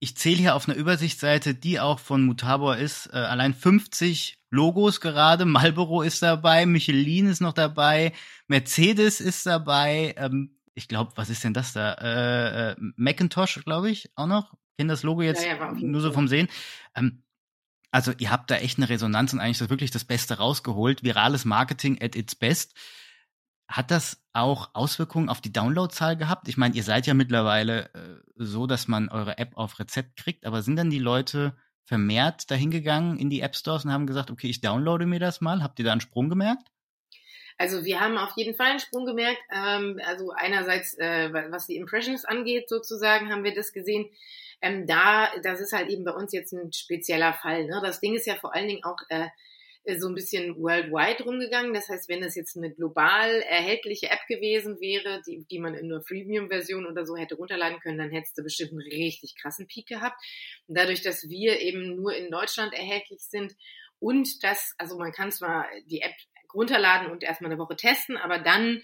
ich 0.00 0.16
zähle 0.16 0.36
hier 0.38 0.54
auf 0.54 0.68
einer 0.68 0.78
Übersichtsseite, 0.78 1.54
die 1.54 1.80
auch 1.80 1.98
von 1.98 2.24
Mutabor 2.24 2.76
ist, 2.76 3.08
äh, 3.12 3.16
allein 3.16 3.54
50 3.54 4.39
Logos 4.50 5.00
gerade. 5.00 5.44
Marlboro 5.46 6.02
ist 6.02 6.22
dabei, 6.22 6.66
Michelin 6.66 7.26
ist 7.26 7.40
noch 7.40 7.52
dabei, 7.52 8.12
Mercedes 8.48 9.20
ist 9.20 9.46
dabei. 9.46 10.14
Ähm, 10.18 10.56
ich 10.74 10.88
glaube, 10.88 11.12
was 11.16 11.30
ist 11.30 11.44
denn 11.44 11.54
das 11.54 11.72
da? 11.72 11.94
Äh, 11.94 12.70
äh, 12.72 12.76
Macintosh, 12.96 13.62
glaube 13.64 13.90
ich, 13.90 14.10
auch 14.14 14.26
noch. 14.26 14.54
Kennen 14.78 14.88
das 14.88 15.02
Logo 15.02 15.22
jetzt 15.22 15.44
ja, 15.44 15.56
ja, 15.56 15.72
nur 15.72 16.00
so 16.00 16.12
vom 16.12 16.28
Sehen. 16.28 16.48
Ähm, 16.94 17.22
also 17.90 18.12
ihr 18.18 18.30
habt 18.30 18.50
da 18.50 18.56
echt 18.56 18.78
eine 18.78 18.88
Resonanz 18.88 19.32
und 19.32 19.40
eigentlich 19.40 19.58
das 19.58 19.70
wirklich 19.70 19.90
das 19.90 20.04
Beste 20.04 20.38
rausgeholt. 20.38 21.02
Virales 21.02 21.44
Marketing 21.44 22.00
at 22.00 22.14
its 22.14 22.34
best. 22.34 22.74
Hat 23.68 23.90
das 23.90 24.24
auch 24.32 24.70
Auswirkungen 24.74 25.28
auf 25.28 25.40
die 25.40 25.52
Downloadzahl 25.52 26.16
gehabt? 26.16 26.48
Ich 26.48 26.56
meine, 26.56 26.74
ihr 26.74 26.82
seid 26.82 27.06
ja 27.06 27.14
mittlerweile 27.14 27.92
äh, 27.94 28.20
so, 28.36 28.66
dass 28.66 28.88
man 28.88 29.08
eure 29.08 29.38
App 29.38 29.56
auf 29.56 29.78
Rezept 29.78 30.16
kriegt, 30.16 30.46
aber 30.46 30.62
sind 30.62 30.76
dann 30.76 30.90
die 30.90 30.98
Leute 30.98 31.56
vermehrt 31.84 32.50
dahingegangen 32.50 33.18
in 33.18 33.30
die 33.30 33.40
App 33.40 33.56
Stores 33.56 33.84
und 33.84 33.92
haben 33.92 34.06
gesagt, 34.06 34.30
okay, 34.30 34.48
ich 34.48 34.60
downloade 34.60 35.06
mir 35.06 35.20
das 35.20 35.40
mal? 35.40 35.62
Habt 35.62 35.78
ihr 35.78 35.84
da 35.84 35.92
einen 35.92 36.00
Sprung 36.00 36.28
gemerkt? 36.28 36.70
Also 37.58 37.84
wir 37.84 38.00
haben 38.00 38.16
auf 38.16 38.32
jeden 38.36 38.54
Fall 38.54 38.70
einen 38.70 38.80
Sprung 38.80 39.04
gemerkt. 39.04 39.40
Ähm, 39.54 40.00
also 40.06 40.30
einerseits, 40.30 40.96
äh, 40.98 41.30
was 41.50 41.66
die 41.66 41.76
Impressions 41.76 42.24
angeht, 42.24 42.68
sozusagen, 42.70 43.30
haben 43.30 43.44
wir 43.44 43.54
das 43.54 43.72
gesehen. 43.72 44.08
Ähm, 44.62 44.86
da, 44.86 45.28
das 45.42 45.60
ist 45.60 45.72
halt 45.72 45.88
eben 45.90 46.04
bei 46.04 46.12
uns 46.12 46.32
jetzt 46.32 46.52
ein 46.52 46.72
spezieller 46.72 47.34
Fall. 47.34 47.66
Ne? 47.66 47.80
Das 47.82 48.00
Ding 48.00 48.14
ist 48.14 48.26
ja 48.26 48.36
vor 48.36 48.54
allen 48.54 48.68
Dingen 48.68 48.84
auch 48.84 48.98
äh, 49.08 49.26
so 49.98 50.08
ein 50.08 50.14
bisschen 50.14 50.56
worldwide 50.56 51.24
rumgegangen. 51.24 51.72
Das 51.72 51.88
heißt, 51.88 52.08
wenn 52.08 52.22
es 52.22 52.34
jetzt 52.34 52.56
eine 52.56 52.72
global 52.72 53.30
erhältliche 53.48 54.10
App 54.10 54.20
gewesen 54.28 54.78
wäre, 54.80 55.22
die, 55.26 55.46
die 55.50 55.58
man 55.58 55.74
in 55.74 55.90
einer 55.90 56.02
Freemium-Version 56.02 56.86
oder 56.86 57.06
so 57.06 57.16
hätte 57.16 57.36
runterladen 57.36 57.80
können, 57.80 57.98
dann 57.98 58.10
hättest 58.10 58.36
du 58.38 58.42
bestimmt 58.42 58.72
einen 58.72 58.82
richtig 58.82 59.34
krassen 59.40 59.66
Peak 59.66 59.86
gehabt. 59.86 60.22
Und 60.66 60.76
dadurch, 60.78 61.02
dass 61.02 61.28
wir 61.28 61.60
eben 61.60 61.96
nur 61.96 62.14
in 62.14 62.30
Deutschland 62.30 62.74
erhältlich 62.74 63.20
sind 63.20 63.54
und 63.98 64.42
das, 64.42 64.74
also 64.78 64.98
man 64.98 65.12
kann 65.12 65.32
zwar 65.32 65.66
die 65.86 66.02
App 66.02 66.14
runterladen 66.54 67.10
und 67.10 67.22
erstmal 67.22 67.50
eine 67.50 67.60
Woche 67.60 67.76
testen, 67.76 68.16
aber 68.16 68.38
dann 68.38 68.82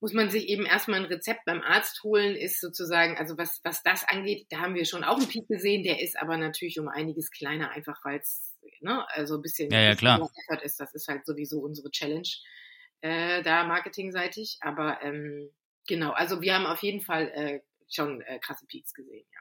muss 0.00 0.12
man 0.12 0.30
sich 0.30 0.48
eben 0.48 0.64
erstmal 0.64 1.00
ein 1.00 1.06
Rezept 1.06 1.44
beim 1.44 1.60
Arzt 1.60 2.02
holen, 2.04 2.36
ist 2.36 2.60
sozusagen, 2.60 3.16
also 3.18 3.36
was, 3.36 3.60
was 3.64 3.82
das 3.82 4.04
angeht, 4.08 4.46
da 4.50 4.60
haben 4.60 4.74
wir 4.74 4.84
schon 4.84 5.02
auch 5.02 5.18
einen 5.18 5.28
Peak 5.28 5.48
gesehen, 5.48 5.82
der 5.82 6.00
ist 6.00 6.16
aber 6.16 6.36
natürlich 6.36 6.78
um 6.78 6.88
einiges 6.88 7.30
kleiner, 7.30 7.70
einfach 7.70 7.98
weil 8.04 8.20
es, 8.20 8.54
ne, 8.82 9.06
also 9.10 9.36
ein 9.36 9.42
bisschen 9.42 9.70
ja, 9.70 9.80
ja, 9.80 9.94
klar. 9.94 10.16
Effort 10.20 10.62
ist. 10.62 10.80
Das 10.80 10.94
ist 10.94 11.08
halt 11.08 11.26
sowieso 11.26 11.60
unsere 11.60 11.90
Challenge 11.90 12.28
äh, 13.00 13.42
da 13.42 13.64
marketingseitig. 13.64 14.58
Aber 14.60 15.02
ähm, 15.02 15.50
genau, 15.86 16.12
also 16.12 16.40
wir 16.40 16.54
haben 16.54 16.66
auf 16.66 16.82
jeden 16.82 17.00
Fall 17.00 17.28
äh, 17.28 17.60
schon 17.88 18.20
äh, 18.22 18.38
krasse 18.38 18.66
Peaks 18.66 18.94
gesehen, 18.94 19.26
ja. 19.32 19.40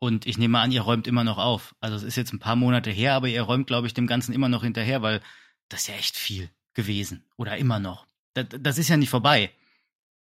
Und 0.00 0.26
ich 0.26 0.38
nehme 0.38 0.60
an, 0.60 0.70
ihr 0.70 0.82
räumt 0.82 1.08
immer 1.08 1.24
noch 1.24 1.38
auf. 1.38 1.74
Also 1.80 1.96
es 1.96 2.04
ist 2.04 2.16
jetzt 2.16 2.32
ein 2.32 2.38
paar 2.38 2.54
Monate 2.54 2.90
her, 2.90 3.14
aber 3.14 3.26
ihr 3.26 3.42
räumt, 3.42 3.66
glaube 3.66 3.88
ich, 3.88 3.94
dem 3.94 4.06
Ganzen 4.06 4.32
immer 4.32 4.48
noch 4.48 4.62
hinterher, 4.62 5.02
weil 5.02 5.20
das 5.68 5.80
ist 5.80 5.88
ja 5.88 5.94
echt 5.96 6.16
viel 6.16 6.50
gewesen. 6.72 7.24
Oder 7.36 7.56
immer 7.56 7.80
noch 7.80 8.06
das, 8.44 8.60
das 8.60 8.78
ist 8.78 8.88
ja 8.88 8.96
nicht 8.96 9.10
vorbei. 9.10 9.50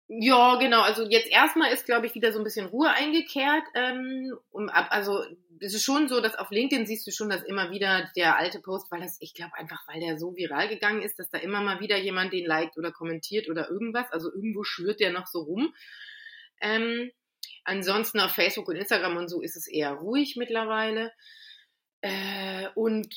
Ja, 0.10 0.56
genau. 0.56 0.82
Also 0.82 1.06
jetzt 1.10 1.30
erstmal 1.30 1.72
ist, 1.74 1.86
glaube 1.86 2.06
ich, 2.06 2.16
wieder 2.16 2.32
so 2.32 2.40
ein 2.40 2.46
bisschen 2.46 2.68
Ruhe 2.68 2.90
eingekehrt. 2.90 3.64
Ähm, 3.76 4.34
um, 4.52 4.70
also 4.70 5.24
es 5.60 5.74
ist 5.74 5.84
schon 5.84 6.08
so, 6.08 6.22
dass 6.22 6.36
auf 6.36 6.50
LinkedIn 6.50 6.86
siehst 6.86 7.06
du 7.06 7.12
schon, 7.12 7.30
dass 7.30 7.44
immer 7.44 7.72
wieder 7.72 8.10
der 8.16 8.38
alte 8.38 8.60
Post, 8.62 8.90
weil 8.90 9.02
das, 9.02 9.18
ich 9.20 9.34
glaube 9.34 9.56
einfach, 9.56 9.86
weil 9.88 10.00
der 10.00 10.18
so 10.18 10.36
viral 10.36 10.70
gegangen 10.70 11.02
ist, 11.02 11.20
dass 11.20 11.30
da 11.30 11.38
immer 11.40 11.62
mal 11.62 11.82
wieder 11.82 11.98
jemand 11.98 12.32
den 12.32 12.46
liked 12.46 12.78
oder 12.78 12.92
kommentiert 12.92 13.50
oder 13.50 13.70
irgendwas. 13.70 14.10
Also 14.12 14.32
irgendwo 14.34 14.64
schwirrt 14.64 15.02
der 15.02 15.12
noch 15.12 15.28
so 15.28 15.42
rum. 15.42 15.74
Ähm, 16.62 17.12
ansonsten 17.66 18.22
auf 18.22 18.32
Facebook 18.32 18.70
und 18.70 18.78
Instagram 18.78 19.18
und 19.18 19.28
so 19.28 19.42
ist 19.42 19.58
es 19.58 19.68
eher 19.68 19.92
ruhig 19.92 20.38
mittlerweile. 20.38 21.12
Äh, 22.02 22.68
und 22.76 23.08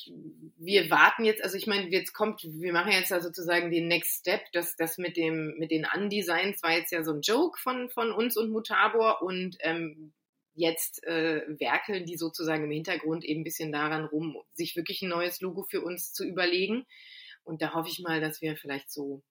wir 0.57 0.89
warten 0.89 1.23
jetzt, 1.23 1.43
also 1.43 1.55
ich 1.55 1.67
meine, 1.67 1.89
jetzt 1.89 2.13
kommt, 2.13 2.41
wir 2.43 2.73
machen 2.73 2.91
jetzt 2.91 3.11
da 3.11 3.21
sozusagen 3.21 3.69
den 3.69 3.87
Next 3.87 4.21
Step, 4.21 4.51
dass 4.53 4.75
das 4.75 4.97
mit 4.97 5.17
dem, 5.17 5.55
mit 5.59 5.69
den 5.71 5.85
Undesigns 5.95 6.63
war 6.63 6.71
jetzt 6.71 6.91
ja 6.91 7.03
so 7.03 7.13
ein 7.13 7.21
Joke 7.21 7.59
von, 7.59 7.89
von 7.91 8.11
uns 8.11 8.37
und 8.37 8.51
Mutabor 8.51 9.21
und 9.21 9.55
ähm, 9.59 10.13
jetzt 10.55 11.03
äh, 11.03 11.43
werkeln 11.59 12.05
die 12.05 12.17
sozusagen 12.17 12.63
im 12.63 12.71
Hintergrund 12.71 13.23
eben 13.23 13.41
ein 13.41 13.45
bisschen 13.45 13.71
daran 13.71 14.05
rum, 14.05 14.35
sich 14.53 14.75
wirklich 14.75 15.01
ein 15.03 15.09
neues 15.09 15.41
Logo 15.41 15.63
für 15.63 15.81
uns 15.81 16.11
zu 16.11 16.25
überlegen. 16.25 16.85
Und 17.43 17.61
da 17.61 17.73
hoffe 17.73 17.89
ich 17.89 17.99
mal, 17.99 18.19
dass 18.19 18.41
wir 18.41 18.57
vielleicht 18.57 18.91
so 18.91 19.23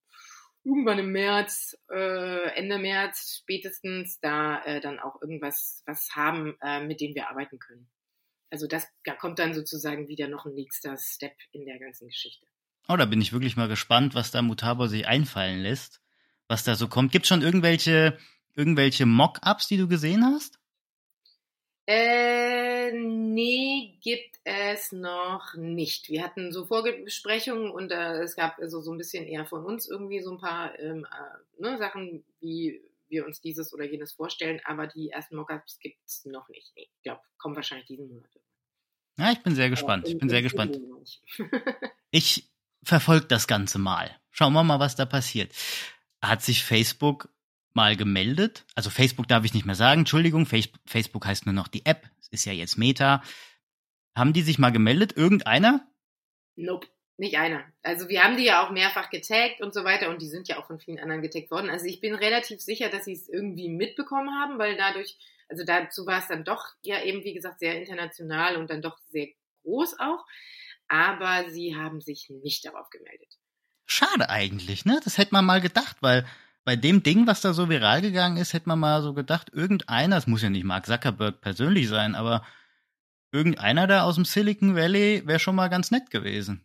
irgendwann 0.65 0.99
im 0.99 1.13
März, 1.13 1.77
äh, 1.91 2.55
Ende 2.55 2.79
März 2.79 3.41
spätestens 3.43 4.21
da 4.21 4.63
äh, 4.65 4.81
dann 4.81 5.01
auch 5.01 5.21
irgendwas 5.21 5.83
was 5.87 6.11
haben, 6.15 6.57
äh, 6.63 6.81
mit 6.85 7.01
dem 7.01 7.15
wir 7.15 7.29
arbeiten 7.29 7.59
können 7.59 7.91
also 8.51 8.67
das, 8.67 8.87
da 9.05 9.15
kommt 9.15 9.39
dann 9.39 9.55
sozusagen 9.55 10.09
wieder 10.09 10.29
noch 10.29 10.47
ein 10.47 10.55
nächster 10.55 10.97
Step 10.99 11.35
in 11.53 11.65
der 11.65 11.79
ganzen 11.79 12.09
Geschichte. 12.09 12.47
Oh, 12.89 12.97
da 12.97 13.05
bin 13.05 13.21
ich 13.21 13.33
wirklich 13.33 13.57
mal 13.57 13.69
gespannt, 13.69 14.15
was 14.15 14.31
da 14.31 14.43
Mutabor 14.43 14.89
sich 14.89 15.07
einfallen 15.07 15.61
lässt, 15.61 16.01
was 16.49 16.65
da 16.65 16.75
so 16.75 16.89
kommt. 16.89 17.13
Gibt 17.13 17.25
es 17.25 17.29
schon 17.29 17.43
irgendwelche, 17.43 18.19
irgendwelche 18.55 19.07
Mock-ups, 19.07 19.69
die 19.69 19.77
du 19.77 19.87
gesehen 19.87 20.25
hast? 20.25 20.59
Äh, 21.87 22.93
nee, 22.93 23.99
gibt 24.01 24.39
es 24.45 24.93
noch 24.93 25.55
nicht. 25.55 26.09
Wir 26.09 26.23
hatten 26.23 26.53
so 26.53 26.67
Vorbesprechungen 26.67 27.71
und 27.71 27.91
äh, 27.91 28.23
es 28.23 28.37
gab 28.37 28.59
also 28.59 28.81
so 28.81 28.93
ein 28.93 28.99
bisschen 28.99 29.27
eher 29.27 29.47
von 29.47 29.65
uns 29.65 29.89
irgendwie 29.89 30.21
so 30.21 30.33
ein 30.33 30.39
paar 30.39 30.79
ähm, 30.79 31.05
äh, 31.05 31.63
ne, 31.63 31.79
Sachen, 31.79 32.25
wie 32.41 32.81
wir 33.11 33.27
uns 33.27 33.41
dieses 33.41 33.73
oder 33.73 33.85
jenes 33.85 34.13
vorstellen, 34.13 34.61
aber 34.65 34.87
die 34.87 35.11
ersten 35.11 35.37
Mockups 35.37 35.79
gibt 35.79 35.99
es 36.07 36.25
noch 36.25 36.49
nicht. 36.49 36.73
Nee, 36.77 36.89
ich 36.95 37.03
glaube, 37.03 37.21
kommen 37.39 37.57
wahrscheinlich 37.57 37.87
diesen 37.87 38.09
Monat. 38.09 38.31
Ja, 39.19 39.33
ich 39.33 39.43
bin 39.43 39.55
sehr 39.55 39.69
gespannt. 39.69 40.09
Ich 40.09 40.19
bin 40.19 40.29
sehr 40.29 40.43
gespannt. 40.43 40.81
ich 42.11 42.51
verfolge 42.83 43.27
das 43.27 43.47
Ganze 43.47 43.79
mal. 43.79 44.11
Schauen 44.31 44.53
wir 44.53 44.65
mal, 44.65 44.81
was 44.81 44.97
da 44.97 45.05
passiert. 45.05 45.53
Hat 46.23 46.43
sich 46.43 46.65
Facebook 46.65 47.29
mal 47.75 47.97
gemeldet? 47.97 48.65
Also 48.75 48.91
Facebook 48.91 49.29
darf 49.29 49.45
ich 49.45 49.55
nicht 49.55 49.67
mehr 49.67 49.75
sagen. 49.75 50.01
Entschuldigung, 50.01 50.47
Facebook 50.47 51.27
heißt 51.27 51.47
nur 51.47 51.55
noch 51.55 51.69
die 51.69 51.85
App. 51.85 52.09
Es 52.21 52.29
ist 52.29 52.45
ja 52.45 52.53
jetzt 52.53 52.79
Meta. 52.79 53.23
Haben 54.17 54.33
die 54.33 54.43
sich 54.43 54.59
mal 54.59 54.71
gemeldet? 54.71 55.17
Irgendeiner? 55.17 55.87
Nope. 56.57 56.89
Nicht 57.21 57.37
einer. 57.37 57.63
Also 57.83 58.09
wir 58.09 58.25
haben 58.25 58.39
die 58.39 58.47
ja 58.47 58.65
auch 58.65 58.71
mehrfach 58.71 59.11
getaggt 59.11 59.61
und 59.61 59.75
so 59.75 59.85
weiter 59.85 60.09
und 60.09 60.23
die 60.23 60.27
sind 60.27 60.49
ja 60.49 60.59
auch 60.59 60.67
von 60.67 60.81
vielen 60.81 60.99
anderen 60.99 61.21
getaggt 61.21 61.51
worden. 61.51 61.69
Also 61.69 61.85
ich 61.85 62.01
bin 62.01 62.15
relativ 62.15 62.63
sicher, 62.63 62.89
dass 62.89 63.05
sie 63.05 63.13
es 63.13 63.29
irgendwie 63.29 63.69
mitbekommen 63.69 64.31
haben, 64.41 64.59
weil 64.59 64.75
dadurch, 64.79 65.19
also 65.47 65.63
dazu 65.63 66.07
war 66.07 66.21
es 66.21 66.29
dann 66.29 66.45
doch 66.45 66.65
ja 66.81 67.03
eben, 67.03 67.23
wie 67.23 67.35
gesagt, 67.35 67.59
sehr 67.59 67.79
international 67.79 68.57
und 68.57 68.71
dann 68.71 68.81
doch 68.81 68.97
sehr 69.11 69.29
groß 69.65 69.99
auch. 69.99 70.25
Aber 70.89 71.51
sie 71.51 71.77
haben 71.77 72.01
sich 72.01 72.31
nicht 72.31 72.65
darauf 72.65 72.89
gemeldet. 72.89 73.37
Schade 73.85 74.31
eigentlich, 74.31 74.87
ne? 74.87 74.99
Das 75.05 75.19
hätte 75.19 75.35
man 75.35 75.45
mal 75.45 75.61
gedacht, 75.61 75.99
weil 76.01 76.25
bei 76.65 76.75
dem 76.75 77.03
Ding, 77.03 77.27
was 77.27 77.43
da 77.43 77.53
so 77.53 77.69
viral 77.69 78.01
gegangen 78.01 78.39
ist, 78.39 78.55
hätte 78.55 78.71
man 78.71 78.79
mal 78.79 79.03
so 79.03 79.13
gedacht, 79.13 79.51
irgendeiner, 79.53 80.17
es 80.17 80.27
muss 80.27 80.41
ja 80.41 80.49
nicht 80.49 80.65
Mark 80.65 80.87
Zuckerberg 80.87 81.43
persönlich 81.43 81.87
sein, 81.91 82.15
aber 82.15 82.47
irgendeiner 83.31 83.87
da 83.87 84.05
aus 84.05 84.15
dem 84.15 84.25
Silicon 84.25 84.75
Valley 84.75 85.27
wäre 85.27 85.39
schon 85.39 85.55
mal 85.55 85.69
ganz 85.69 85.91
nett 85.91 86.11
gewesen. 86.11 86.65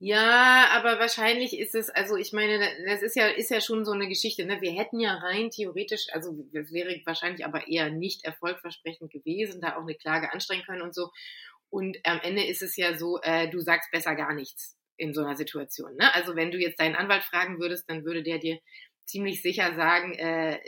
Ja, 0.00 0.68
aber 0.70 1.00
wahrscheinlich 1.00 1.58
ist 1.58 1.74
es, 1.74 1.90
also 1.90 2.16
ich 2.16 2.32
meine, 2.32 2.60
das 2.86 3.02
ist 3.02 3.16
ja, 3.16 3.26
ist 3.26 3.50
ja 3.50 3.60
schon 3.60 3.84
so 3.84 3.90
eine 3.90 4.06
Geschichte, 4.06 4.46
ne? 4.46 4.60
Wir 4.60 4.72
hätten 4.72 5.00
ja 5.00 5.14
rein 5.14 5.50
theoretisch, 5.50 6.06
also 6.12 6.36
das 6.52 6.72
wäre 6.72 7.00
wahrscheinlich 7.04 7.44
aber 7.44 7.66
eher 7.66 7.90
nicht 7.90 8.24
erfolgversprechend 8.24 9.10
gewesen, 9.10 9.60
da 9.60 9.76
auch 9.76 9.82
eine 9.82 9.96
Klage 9.96 10.32
anstrengen 10.32 10.62
können 10.64 10.82
und 10.82 10.94
so. 10.94 11.10
Und 11.68 11.98
am 12.04 12.20
Ende 12.20 12.44
ist 12.44 12.62
es 12.62 12.76
ja 12.76 12.96
so, 12.96 13.20
äh, 13.22 13.50
du 13.50 13.60
sagst 13.60 13.90
besser 13.90 14.14
gar 14.14 14.34
nichts 14.34 14.76
in 14.96 15.14
so 15.14 15.22
einer 15.22 15.36
Situation. 15.36 15.96
Ne? 15.96 16.14
Also 16.14 16.36
wenn 16.36 16.52
du 16.52 16.58
jetzt 16.58 16.78
deinen 16.78 16.94
Anwalt 16.94 17.24
fragen 17.24 17.58
würdest, 17.58 17.90
dann 17.90 18.04
würde 18.04 18.22
der 18.22 18.38
dir 18.38 18.60
ziemlich 19.04 19.42
sicher 19.42 19.74
sagen, 19.74 20.12
äh, 20.14 20.60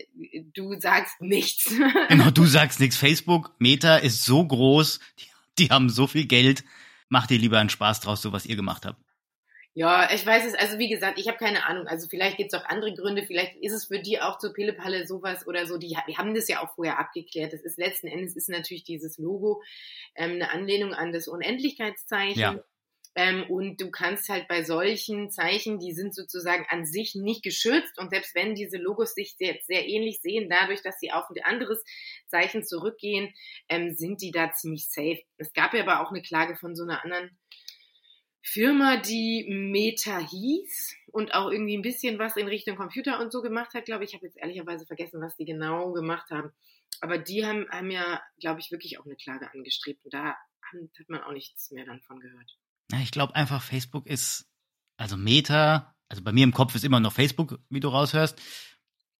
du 0.55 0.75
sagst 0.81 1.21
nichts. 1.21 1.73
genau, 2.09 2.31
du 2.31 2.47
sagst 2.47 2.81
nichts. 2.81 2.97
Facebook, 2.97 3.55
Meta 3.61 3.97
ist 3.97 4.25
so 4.25 4.45
groß, 4.45 4.99
die, 5.21 5.27
die 5.59 5.69
haben 5.71 5.89
so 5.89 6.09
viel 6.09 6.27
Geld. 6.27 6.65
Mach 7.09 7.27
dir 7.29 7.39
lieber 7.39 7.59
einen 7.59 7.71
Spaß 7.71 8.01
draus, 8.01 8.23
so 8.23 8.33
was 8.33 8.47
ihr 8.47 8.57
gemacht 8.57 8.87
habt. 8.87 9.01
Ja, 9.75 10.13
ich 10.13 10.27
weiß 10.27 10.47
es, 10.47 10.55
also 10.55 10.79
wie 10.79 10.89
gesagt, 10.89 11.19
ich 11.19 11.29
habe 11.29 11.39
keine 11.39 11.65
Ahnung. 11.65 11.87
Also 11.87 12.09
vielleicht 12.09 12.37
gibt 12.37 12.53
es 12.53 12.59
auch 12.59 12.65
andere 12.67 12.93
Gründe, 12.93 13.23
vielleicht 13.25 13.57
ist 13.57 13.73
es 13.73 13.85
für 13.87 14.01
die 14.01 14.21
auch 14.21 14.39
zu 14.39 14.53
Pillepalle 14.53 15.07
sowas 15.07 15.47
oder 15.47 15.67
so. 15.67 15.79
Die, 15.79 15.97
wir 16.07 16.19
haben 16.19 16.35
das 16.35 16.49
ja 16.49 16.61
auch 16.61 16.75
vorher 16.75 16.99
abgeklärt. 16.99 17.53
Das 17.53 17.63
ist 17.63 17.79
letzten 17.79 18.09
Endes 18.09 18.35
ist 18.35 18.49
natürlich 18.49 18.83
dieses 18.83 19.17
Logo 19.19 19.63
ähm, 20.17 20.33
eine 20.33 20.51
Anlehnung 20.51 20.93
an 20.93 21.13
das 21.13 21.29
Unendlichkeitszeichen. 21.29 22.41
Ja. 22.41 22.65
Ähm, 23.17 23.45
und 23.49 23.81
du 23.81 23.91
kannst 23.91 24.29
halt 24.29 24.49
bei 24.49 24.63
solchen 24.65 25.31
Zeichen, 25.31 25.79
die 25.79 25.93
sind 25.93 26.15
sozusagen 26.15 26.67
an 26.69 26.85
sich 26.85 27.15
nicht 27.15 27.43
geschützt. 27.43 27.99
Und 27.99 28.11
selbst 28.11 28.35
wenn 28.35 28.55
diese 28.55 28.77
Logos 28.77 29.15
sich 29.15 29.37
sehr, 29.37 29.57
sehr 29.67 29.87
ähnlich 29.89 30.21
sehen, 30.21 30.49
dadurch, 30.49 30.83
dass 30.83 30.99
sie 30.99 31.13
auf 31.13 31.29
ein 31.31 31.45
anderes 31.45 31.83
Zeichen 32.27 32.65
zurückgehen, 32.65 33.33
ähm, 33.69 33.95
sind 33.95 34.21
die 34.21 34.31
da 34.33 34.53
ziemlich 34.53 34.89
safe. 34.91 35.21
Es 35.39 35.53
gab 35.53 35.75
ja 35.75 35.83
aber 35.83 36.01
auch 36.01 36.11
eine 36.11 36.23
Klage 36.23 36.57
von 36.57 36.77
so 36.77 36.83
einer 36.85 37.05
anderen 37.05 37.40
Firma, 38.43 38.97
die 38.97 39.47
Meta 39.49 40.19
hieß 40.19 40.95
und 41.13 41.35
auch 41.35 41.51
irgendwie 41.51 41.77
ein 41.77 41.83
bisschen 41.83 42.19
was 42.19 42.37
in 42.37 42.49
Richtung 42.49 42.77
Computer 42.77 43.21
und 43.21 43.33
so 43.33 43.43
gemacht 43.43 43.75
hat, 43.75 43.85
glaube 43.85 44.05
ich. 44.05 44.11
Ich 44.11 44.15
habe 44.17 44.27
jetzt 44.27 44.39
ehrlicherweise 44.39 44.87
vergessen, 44.87 45.21
was 45.21 45.37
die 45.37 45.45
genau 45.45 45.93
gemacht 45.93 46.31
haben. 46.31 46.53
aber 47.01 47.19
die 47.19 47.47
haben, 47.47 47.67
haben 47.71 47.91
ja, 47.91 48.21
glaube 48.39 48.61
ich, 48.61 48.71
wirklich 48.71 48.99
auch 48.99 49.05
eine 49.05 49.17
Klage 49.17 49.53
angestrebt 49.53 50.05
und 50.05 50.15
da 50.15 50.37
hat 50.63 51.09
man 51.09 51.23
auch 51.23 51.33
nichts 51.33 51.71
mehr 51.71 51.85
dann 51.85 52.01
von 52.01 52.21
gehört. 52.21 52.59
Ja, 52.93 53.01
ich 53.01 53.11
glaube 53.11 53.35
einfach, 53.35 53.63
Facebook 53.63 54.07
ist, 54.07 54.47
also 54.97 55.17
Meta, 55.17 55.95
also 56.09 56.23
bei 56.23 56.33
mir 56.33 56.45
im 56.45 56.53
Kopf 56.53 56.75
ist 56.75 56.85
immer 56.85 57.01
noch 57.01 57.13
Facebook, 57.13 57.61
wie 57.69 57.81
du 57.81 57.89
raushörst, 57.89 58.41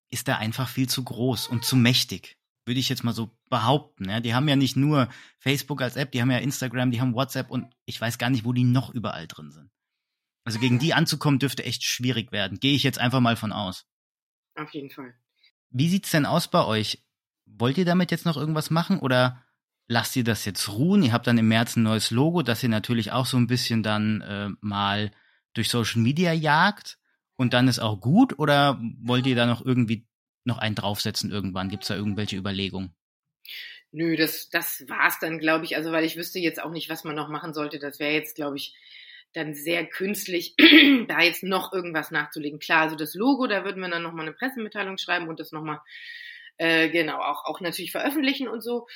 ist 0.09 0.27
da 0.27 0.37
einfach 0.37 0.67
viel 0.67 0.89
zu 0.89 1.03
groß 1.03 1.47
und 1.47 1.63
zu 1.63 1.75
mächtig. 1.75 2.37
Würde 2.65 2.79
ich 2.79 2.89
jetzt 2.89 3.03
mal 3.03 3.13
so 3.13 3.31
behaupten. 3.49 4.09
Ja? 4.09 4.19
Die 4.19 4.33
haben 4.33 4.47
ja 4.47 4.55
nicht 4.55 4.75
nur 4.75 5.09
Facebook 5.39 5.81
als 5.81 5.95
App, 5.95 6.11
die 6.11 6.21
haben 6.21 6.31
ja 6.31 6.37
Instagram, 6.37 6.91
die 6.91 7.01
haben 7.01 7.15
WhatsApp 7.15 7.49
und 7.49 7.73
ich 7.85 7.99
weiß 7.99 8.17
gar 8.17 8.29
nicht, 8.29 8.45
wo 8.45 8.53
die 8.53 8.63
noch 8.63 8.91
überall 8.91 9.27
drin 9.27 9.51
sind. 9.51 9.71
Also 10.43 10.59
gegen 10.59 10.79
die 10.79 10.93
anzukommen 10.93 11.39
dürfte 11.39 11.63
echt 11.63 11.83
schwierig 11.83 12.31
werden. 12.31 12.59
Gehe 12.59 12.75
ich 12.75 12.83
jetzt 12.83 12.99
einfach 12.99 13.19
mal 13.19 13.35
von 13.35 13.51
aus. 13.51 13.85
Auf 14.55 14.73
jeden 14.73 14.89
Fall. 14.89 15.13
Wie 15.69 15.89
sieht's 15.89 16.11
denn 16.11 16.25
aus 16.25 16.49
bei 16.49 16.65
euch? 16.65 17.03
Wollt 17.45 17.77
ihr 17.77 17.85
damit 17.85 18.11
jetzt 18.11 18.25
noch 18.25 18.37
irgendwas 18.37 18.69
machen 18.69 18.99
oder 18.99 19.43
lasst 19.87 20.15
ihr 20.15 20.23
das 20.23 20.45
jetzt 20.45 20.69
ruhen? 20.69 21.03
Ihr 21.03 21.13
habt 21.13 21.27
dann 21.27 21.37
im 21.37 21.47
März 21.47 21.75
ein 21.75 21.83
neues 21.83 22.11
Logo, 22.11 22.41
das 22.41 22.63
ihr 22.63 22.69
natürlich 22.69 23.11
auch 23.11 23.25
so 23.25 23.37
ein 23.37 23.47
bisschen 23.47 23.83
dann 23.83 24.21
äh, 24.21 24.49
mal 24.61 25.11
durch 25.53 25.69
Social 25.69 26.01
Media 26.01 26.33
jagt 26.33 26.97
und 27.35 27.53
dann 27.53 27.67
ist 27.67 27.79
auch 27.79 27.99
gut 27.99 28.37
oder 28.39 28.79
wollt 29.01 29.25
ihr 29.27 29.35
da 29.35 29.45
noch 29.45 29.65
irgendwie 29.65 30.07
noch 30.43 30.57
einen 30.57 30.75
draufsetzen 30.75 31.31
irgendwann? 31.31 31.69
Gibt's 31.69 31.87
da 31.87 31.95
irgendwelche 31.95 32.37
Überlegungen? 32.37 32.95
Nö, 33.91 34.15
das, 34.15 34.49
das 34.49 34.85
war's 34.87 35.19
dann, 35.19 35.37
glaube 35.37 35.65
ich. 35.65 35.75
Also, 35.75 35.91
weil 35.91 36.05
ich 36.05 36.15
wüsste 36.15 36.39
jetzt 36.39 36.61
auch 36.61 36.71
nicht, 36.71 36.89
was 36.89 37.03
man 37.03 37.15
noch 37.15 37.27
machen 37.27 37.53
sollte. 37.53 37.77
Das 37.79 37.99
wäre 37.99 38.13
jetzt, 38.13 38.35
glaube 38.35 38.55
ich, 38.57 38.73
dann 39.33 39.53
sehr 39.53 39.85
künstlich, 39.85 40.55
da 41.07 41.21
jetzt 41.21 41.43
noch 41.43 41.73
irgendwas 41.73 42.11
nachzulegen. 42.11 42.59
Klar, 42.59 42.83
also 42.83 42.95
das 42.95 43.13
Logo, 43.15 43.47
da 43.47 43.63
würden 43.63 43.81
wir 43.81 43.89
dann 43.89 44.03
nochmal 44.03 44.25
eine 44.25 44.35
Pressemitteilung 44.35 44.97
schreiben 44.97 45.27
und 45.27 45.39
das 45.39 45.51
nochmal, 45.51 45.79
äh, 46.57 46.89
genau, 46.89 47.19
auch, 47.21 47.45
auch 47.45 47.61
natürlich 47.61 47.91
veröffentlichen 47.91 48.47
und 48.47 48.61
so. 48.61 48.87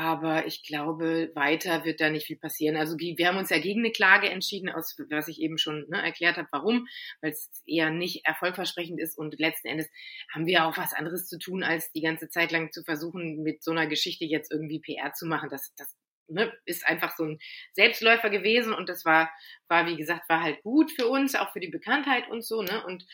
Aber 0.00 0.46
ich 0.46 0.62
glaube, 0.62 1.30
weiter 1.34 1.84
wird 1.84 2.00
da 2.00 2.08
nicht 2.08 2.24
viel 2.24 2.38
passieren. 2.38 2.74
Also 2.74 2.96
wir 2.98 3.28
haben 3.28 3.36
uns 3.36 3.50
ja 3.50 3.58
gegen 3.58 3.80
eine 3.80 3.92
Klage 3.92 4.30
entschieden, 4.30 4.70
aus 4.70 4.96
was 5.10 5.28
ich 5.28 5.42
eben 5.42 5.58
schon 5.58 5.84
ne, 5.90 6.02
erklärt 6.02 6.38
habe, 6.38 6.48
warum, 6.52 6.88
weil 7.20 7.32
es 7.32 7.50
eher 7.66 7.90
nicht 7.90 8.24
erfolgversprechend 8.24 8.98
ist 8.98 9.18
und 9.18 9.38
letzten 9.38 9.68
Endes 9.68 9.90
haben 10.32 10.46
wir 10.46 10.64
auch 10.64 10.78
was 10.78 10.94
anderes 10.94 11.26
zu 11.26 11.38
tun, 11.38 11.62
als 11.62 11.92
die 11.92 12.00
ganze 12.00 12.30
Zeit 12.30 12.50
lang 12.50 12.72
zu 12.72 12.82
versuchen, 12.82 13.42
mit 13.42 13.62
so 13.62 13.72
einer 13.72 13.86
Geschichte 13.86 14.24
jetzt 14.24 14.50
irgendwie 14.50 14.80
PR 14.80 15.12
zu 15.12 15.26
machen. 15.26 15.50
Das, 15.50 15.74
das 15.76 15.94
ne, 16.28 16.50
ist 16.64 16.86
einfach 16.86 17.14
so 17.14 17.24
ein 17.24 17.38
Selbstläufer 17.74 18.30
gewesen 18.30 18.72
und 18.72 18.88
das 18.88 19.04
war, 19.04 19.30
war 19.68 19.86
wie 19.86 19.96
gesagt, 19.96 20.30
war 20.30 20.42
halt 20.42 20.62
gut 20.62 20.90
für 20.92 21.08
uns, 21.08 21.34
auch 21.34 21.52
für 21.52 21.60
die 21.60 21.68
Bekanntheit 21.68 22.26
und 22.30 22.42
so, 22.42 22.62
ne? 22.62 22.82
Und 22.86 23.04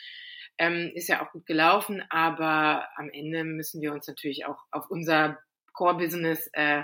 ähm, 0.59 0.93
ist 0.95 1.09
ja 1.09 1.27
auch 1.27 1.33
gut 1.33 1.47
gelaufen, 1.47 2.05
aber 2.11 2.89
am 2.95 3.11
Ende 3.11 3.43
müssen 3.43 3.83
wir 3.83 3.93
uns 3.93 4.07
natürlich 4.07 4.47
auch 4.47 4.63
auf 4.71 4.89
unser 4.89 5.37
Core-Business 5.77 6.51
äh, 6.53 6.83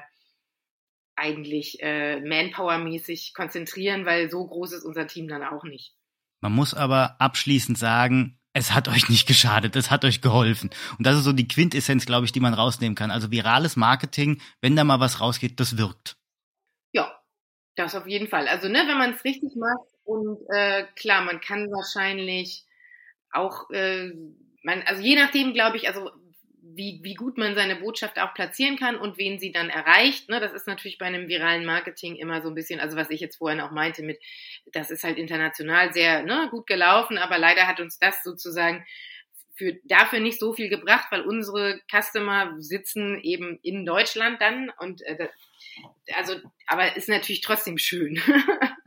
eigentlich 1.16 1.82
äh, 1.82 2.20
Manpower-mäßig 2.20 3.34
konzentrieren, 3.34 4.06
weil 4.06 4.30
so 4.30 4.46
groß 4.46 4.72
ist 4.72 4.84
unser 4.84 5.06
Team 5.06 5.28
dann 5.28 5.42
auch 5.42 5.64
nicht. 5.64 5.94
Man 6.40 6.52
muss 6.52 6.74
aber 6.74 7.16
abschließend 7.20 7.78
sagen, 7.78 8.38
es 8.52 8.72
hat 8.72 8.88
euch 8.88 9.08
nicht 9.08 9.26
geschadet, 9.26 9.76
es 9.76 9.90
hat 9.90 10.04
euch 10.04 10.20
geholfen. 10.20 10.70
Und 10.98 11.06
das 11.06 11.16
ist 11.16 11.24
so 11.24 11.32
die 11.32 11.48
Quintessenz, 11.48 12.04
glaube 12.04 12.26
ich, 12.26 12.32
die 12.32 12.40
man 12.40 12.54
rausnehmen 12.54 12.94
kann. 12.94 13.10
Also 13.10 13.30
virales 13.30 13.76
Marketing, 13.76 14.40
wenn 14.60 14.76
da 14.76 14.84
mal 14.84 15.00
was 15.00 15.20
rausgeht, 15.20 15.58
das 15.60 15.78
wirkt. 15.78 16.16
Ja, 16.92 17.18
das 17.76 17.94
auf 17.94 18.06
jeden 18.06 18.28
Fall. 18.28 18.48
Also, 18.48 18.68
ne, 18.68 18.84
wenn 18.86 18.98
man 18.98 19.14
es 19.14 19.24
richtig 19.24 19.56
macht 19.56 19.88
und 20.04 20.38
äh, 20.50 20.84
klar, 20.96 21.22
man 21.22 21.40
kann 21.40 21.70
wahrscheinlich 21.70 22.66
auch, 23.30 23.70
äh, 23.70 24.10
man, 24.62 24.82
also 24.82 25.00
je 25.00 25.16
nachdem, 25.16 25.54
glaube 25.54 25.76
ich, 25.78 25.88
also 25.88 26.10
wie, 26.74 27.00
wie 27.02 27.14
gut 27.14 27.38
man 27.38 27.54
seine 27.54 27.76
Botschaft 27.76 28.18
auch 28.18 28.34
platzieren 28.34 28.76
kann 28.76 28.96
und 28.96 29.18
wen 29.18 29.38
sie 29.38 29.52
dann 29.52 29.70
erreicht. 29.70 30.28
Ne, 30.28 30.40
das 30.40 30.52
ist 30.52 30.66
natürlich 30.66 30.98
bei 30.98 31.06
einem 31.06 31.28
viralen 31.28 31.64
Marketing 31.64 32.16
immer 32.16 32.42
so 32.42 32.48
ein 32.48 32.54
bisschen, 32.54 32.80
also 32.80 32.96
was 32.96 33.10
ich 33.10 33.20
jetzt 33.20 33.36
vorhin 33.36 33.60
auch 33.60 33.70
meinte 33.70 34.02
mit, 34.02 34.18
das 34.72 34.90
ist 34.90 35.04
halt 35.04 35.18
international 35.18 35.92
sehr 35.92 36.22
ne, 36.22 36.48
gut 36.50 36.66
gelaufen, 36.66 37.18
aber 37.18 37.38
leider 37.38 37.66
hat 37.66 37.80
uns 37.80 37.98
das 37.98 38.22
sozusagen 38.22 38.84
für, 39.54 39.74
dafür 39.84 40.20
nicht 40.20 40.40
so 40.40 40.52
viel 40.52 40.68
gebracht, 40.68 41.08
weil 41.10 41.22
unsere 41.22 41.80
Customer 41.90 42.54
sitzen 42.58 43.20
eben 43.22 43.58
in 43.62 43.84
Deutschland 43.84 44.40
dann 44.40 44.70
und 44.78 45.02
äh, 45.02 45.28
also, 46.14 46.34
aber 46.66 46.96
ist 46.96 47.08
natürlich 47.08 47.40
trotzdem 47.40 47.78
schön. 47.78 48.20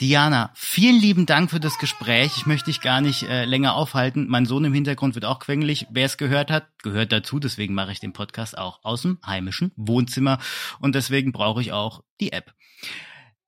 Diana, 0.00 0.50
vielen 0.54 0.98
lieben 0.98 1.26
Dank 1.26 1.50
für 1.50 1.60
das 1.60 1.76
Gespräch. 1.76 2.32
Ich 2.38 2.46
möchte 2.46 2.70
dich 2.70 2.80
gar 2.80 3.02
nicht 3.02 3.24
äh, 3.24 3.44
länger 3.44 3.74
aufhalten. 3.74 4.28
Mein 4.28 4.46
Sohn 4.46 4.64
im 4.64 4.72
Hintergrund 4.72 5.14
wird 5.14 5.26
auch 5.26 5.40
quengelig. 5.40 5.88
Wer 5.90 6.06
es 6.06 6.16
gehört 6.16 6.50
hat, 6.50 6.68
gehört 6.82 7.12
dazu. 7.12 7.38
Deswegen 7.38 7.74
mache 7.74 7.92
ich 7.92 8.00
den 8.00 8.14
Podcast 8.14 8.56
auch 8.56 8.82
aus 8.82 9.02
dem 9.02 9.18
heimischen 9.26 9.72
Wohnzimmer. 9.76 10.38
Und 10.78 10.94
deswegen 10.94 11.32
brauche 11.32 11.60
ich 11.60 11.72
auch 11.72 12.02
die 12.18 12.32
App. 12.32 12.54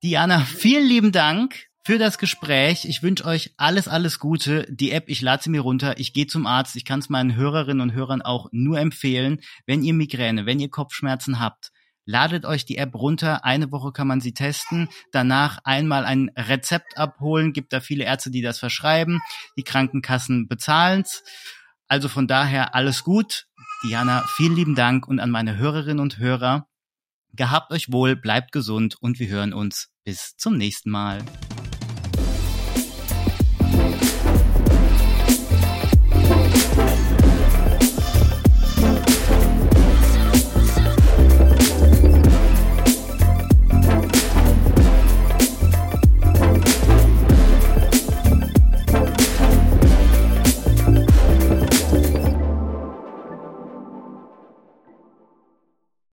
Diana, 0.03 0.41
vielen 0.41 0.87
lieben 0.87 1.11
Dank 1.11 1.55
für 1.83 1.97
das 1.97 2.19
Gespräch. 2.19 2.85
Ich 2.85 3.01
wünsche 3.01 3.25
euch 3.25 3.55
alles, 3.57 3.87
alles 3.87 4.19
Gute. 4.19 4.67
Die 4.69 4.91
App, 4.91 5.05
ich 5.07 5.21
lade 5.21 5.41
sie 5.41 5.49
mir 5.49 5.61
runter. 5.61 5.97
Ich 5.97 6.13
gehe 6.13 6.27
zum 6.27 6.45
Arzt. 6.45 6.75
Ich 6.75 6.85
kann 6.85 6.99
es 6.99 7.09
meinen 7.09 7.35
Hörerinnen 7.35 7.81
und 7.81 7.95
Hörern 7.95 8.21
auch 8.21 8.49
nur 8.51 8.79
empfehlen. 8.79 9.41
Wenn 9.65 9.81
ihr 9.81 9.95
Migräne, 9.95 10.45
wenn 10.45 10.59
ihr 10.59 10.69
Kopfschmerzen 10.69 11.39
habt, 11.39 11.71
Ladet 12.05 12.45
euch 12.45 12.65
die 12.65 12.77
App 12.77 12.95
runter. 12.95 13.45
Eine 13.45 13.71
Woche 13.71 13.91
kann 13.91 14.07
man 14.07 14.21
sie 14.21 14.33
testen. 14.33 14.89
Danach 15.11 15.59
einmal 15.63 16.05
ein 16.05 16.31
Rezept 16.37 16.97
abholen. 16.97 17.53
Gibt 17.53 17.73
da 17.73 17.79
viele 17.79 18.03
Ärzte, 18.03 18.31
die 18.31 18.41
das 18.41 18.59
verschreiben. 18.59 19.21
Die 19.57 19.63
Krankenkassen 19.63 20.47
bezahlen's. 20.47 21.23
Also 21.87 22.09
von 22.09 22.27
daher 22.27 22.75
alles 22.75 23.03
gut. 23.03 23.45
Diana, 23.83 24.25
vielen 24.35 24.55
lieben 24.55 24.75
Dank 24.75 25.07
und 25.07 25.19
an 25.19 25.29
meine 25.29 25.57
Hörerinnen 25.57 25.99
und 25.99 26.17
Hörer. 26.17 26.67
Gehabt 27.33 27.71
euch 27.71 27.91
wohl, 27.91 28.15
bleibt 28.15 28.51
gesund 28.51 28.95
und 28.99 29.19
wir 29.19 29.27
hören 29.27 29.53
uns 29.53 29.89
bis 30.03 30.35
zum 30.37 30.55
nächsten 30.55 30.91
Mal. 30.91 31.23